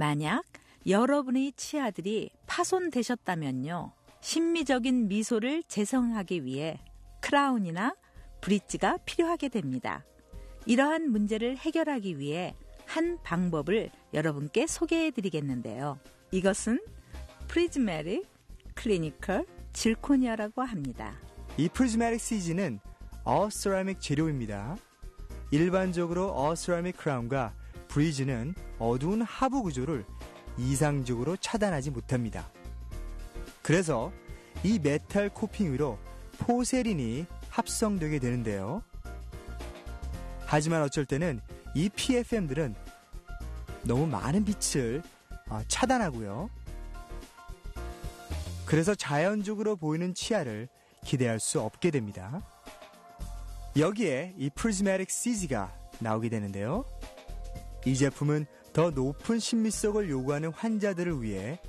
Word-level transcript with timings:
만약 0.00 0.44
여러분의 0.86 1.52
치아들이 1.56 2.30
파손되셨다면요. 2.46 3.92
심미적인 4.22 5.08
미소를 5.08 5.62
재생하기 5.64 6.46
위해 6.46 6.80
크라운이나 7.20 7.94
브릿지가 8.40 9.00
필요하게 9.04 9.50
됩니다. 9.50 10.02
이러한 10.64 11.10
문제를 11.10 11.58
해결하기 11.58 12.18
위해 12.18 12.56
한 12.86 13.18
방법을 13.22 13.90
여러분께 14.14 14.66
소개해 14.66 15.10
드리겠는데요. 15.10 15.98
이것은 16.30 16.80
Prismatik 17.48 18.26
Clinical 18.76 19.44
Zirconia라고 19.74 20.62
합니다. 20.62 21.14
이 21.58 21.68
프리즈메릭 21.68 22.18
CG는 22.18 22.80
어스라믹 23.24 24.00
재료입니다. 24.00 24.78
일반적으로 25.50 26.32
all 26.34 26.53
ceramic 26.53 26.96
크라운과 26.96 27.59
브릿지는 27.90 28.54
어두운 28.78 29.22
하부 29.22 29.64
구조를 29.64 30.04
이상적으로 30.56 31.36
차단하지 31.36 31.90
못합니다. 31.90 32.48
그래서 33.62 34.12
이 34.62 34.78
metal 34.78 35.30
coping 35.30 35.72
위로 35.72 35.98
porcelain이 36.38 37.26
합성되게 37.48 38.20
되는데요. 38.20 38.82
하지만 40.46 40.82
어쩔 40.82 41.04
때는 41.04 41.40
이 41.74 41.88
PFM들은 41.88 42.74
너무 43.82 44.06
많은 44.06 44.44
빛을 44.44 45.02
어, 45.48 45.60
차단하고요. 45.66 46.48
그래서 48.66 48.94
자연적으로 48.94 49.74
보이는 49.74 50.14
치아를 50.14 50.68
기대할 51.04 51.40
수 51.40 51.60
없게 51.60 51.90
됩니다. 51.90 52.40
여기에 53.76 54.34
이 54.38 54.48
Prismatik 54.50 55.10
CZ가 55.10 55.74
나오게 55.98 56.28
되는데요. 56.28 56.84
이 57.84 57.96
제품은 57.96 58.46
더 58.72 58.90
높은 58.90 59.38
심미성을 59.38 60.08
요구하는 60.10 60.52
환자들을 60.52 61.22
위해 61.22 61.60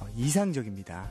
어, 0.00 0.06
이상적입니다. 0.14 1.10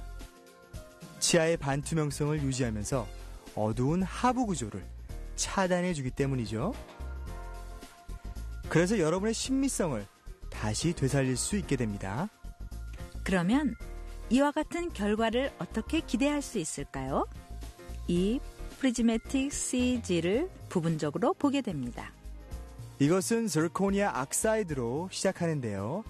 치아의 1.19 1.57
반투명성을 1.57 2.41
유지하면서 2.43 3.07
어두운 3.55 4.03
하부 4.03 4.45
구조를 4.45 4.85
차단해 5.35 5.93
주기 5.93 6.11
때문이죠. 6.11 6.73
그래서 8.69 8.99
여러분의 8.99 9.33
심미성을 9.33 10.05
다시 10.49 10.93
되살릴 10.93 11.38
수 11.38 11.57
있게 11.57 11.75
됩니다. 11.75 12.29
그러면 13.23 13.75
이와 14.29 14.51
같은 14.51 14.91
결과를 14.91 15.51
어떻게 15.59 15.99
기대할 15.99 16.41
수 16.41 16.57
있을까요? 16.59 17.27
이 18.07 18.39
Prismatik 18.79 19.51
CZ를 19.51 20.49
부분적으로 20.69 21.33
보게 21.33 21.61
됩니다. 21.61 22.11
이것은 22.99 23.47
zirconia 23.49 24.05
oxide로 24.05 25.09
시작하는데요. 25.11 26.03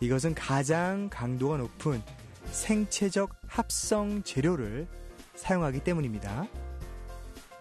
이것은 0.00 0.34
가장 0.34 1.08
강도가 1.10 1.56
높은 1.56 2.02
생체적 2.50 3.34
합성 3.46 4.22
재료를 4.22 4.86
사용하기 5.34 5.80
때문입니다. 5.80 6.46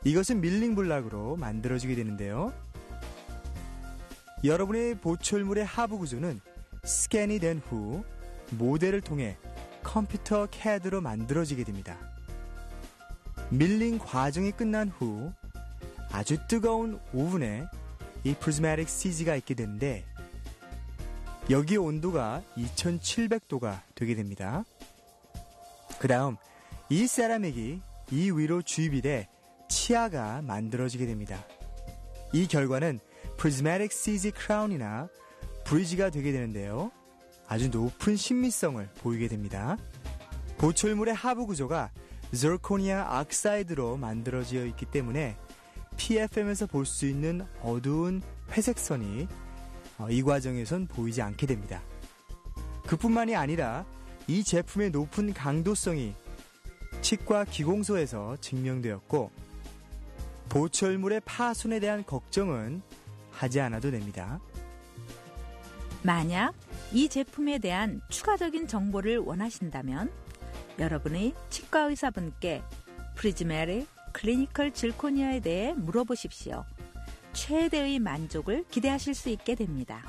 이것은 0.03 0.42
milling 0.42 0.76
block으로 0.76 1.38
만들어지게 1.38 1.96
되는데요. 1.96 2.53
여러분의 4.44 4.96
보철물의 4.96 5.66
하부 5.66 5.98
구조는 6.00 6.42
스캔이 6.84 7.40
된 7.40 7.62
후 7.70 8.03
모델을 8.52 9.00
통해 9.02 9.38
컴퓨터 9.84 10.48
CAD로 10.52 11.00
만들어지게 11.00 11.64
됩니다. 11.64 11.98
milling 13.50 14.00
과정이 14.00 14.52
끝난 14.52 14.90
후 14.90 15.31
아주 16.12 16.38
뜨거운 16.48 17.00
오븐에 17.14 17.66
이 18.26 18.34
Prismatik 18.34 18.90
CZ가 18.90 19.36
있게 19.36 19.53
되는데 19.53 20.03
여기의 21.52 21.78
온도가 21.78 22.41
2700도가 22.58 23.81
되게 23.94 24.16
됩니다. 24.16 24.66
그 26.00 26.08
다음 26.08 26.36
이 26.90 27.06
세라믹이 27.06 27.81
이 28.12 28.31
위로 28.31 28.63
주입이 28.63 29.02
돼 29.02 29.30
치아가 29.69 30.41
만들어지게 30.41 31.06
됩니다. 31.06 31.46
이 32.34 32.47
결과는 32.47 33.00
Prismatik 33.38 33.91
CZ 33.91 34.31
크라운이나 34.31 35.07
브리지가 35.66 36.09
되게 36.09 36.31
되는데요. 36.31 36.92
아주 37.47 37.69
높은 37.69 38.16
심미성을 38.16 38.90
보이게 38.97 39.28
됩니다. 39.28 39.78
보철물의 40.57 41.13
하부 41.13 41.46
구조가 41.46 41.92
zirconia 42.34 42.96
oxide로 42.96 43.97
만들어져 43.97 44.66
있기 44.66 44.88
때문에 44.88 45.38
PFM에서 45.97 46.67
볼 46.67 46.85
수 46.85 47.06
있는 47.06 47.45
어두운 47.61 48.22
회색선이 48.51 49.28
어, 49.97 50.07
이 50.09 50.22
과정에선 50.22 50.88
보이지 50.88 51.22
않게 51.22 51.47
됩니다. 51.47 51.81
그뿐만이 52.85 53.35
아니라 53.35 53.85
이 54.28 54.44
제품의 54.44 54.91
높은 54.91 55.33
강도성이 55.33 56.13
치과 57.01 57.45
기공소에서 57.45 58.38
증명되었고 58.41 59.31
보철물의 60.50 61.22
파손에 61.25 61.79
대한 61.79 62.06
걱정은 62.06 62.81
하지 63.31 63.59
않아도 63.62 63.91
됩니다. 63.91 64.39
만약 66.03 66.53
이 66.94 67.09
제품에 67.09 67.57
대한 67.57 68.01
추가적인 68.09 68.67
정보를 68.67 69.17
원하신다면 69.17 70.12
여러분의 70.77 71.33
치과 71.50 71.81
의사분께 71.81 72.62
Prismatik 73.16 73.88
Clinical 74.16 74.72
Zirconia에 74.72 75.41
대해 75.42 75.74
물어보십시오. 75.74 76.64
최대의 77.34 78.00
만족을 78.00 78.64
기대하실 78.72 79.14
수 79.14 79.30
있게 79.30 79.56
됩니다. 79.56 80.02